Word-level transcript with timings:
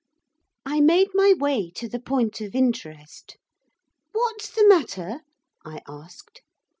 I 0.65 0.79
made 0.81 1.09
my 1.13 1.35
way 1.37 1.69
to 1.75 1.87
the 1.87 1.99
point 1.99 2.41
of 2.41 2.55
interest. 2.55 3.37
'What's 4.13 4.49
the 4.49 4.67
matter?' 4.67 5.21
I 5.63 5.83
asked. 5.87 6.41